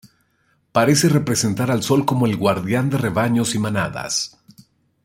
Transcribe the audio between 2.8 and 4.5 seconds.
de rebaños y manadas.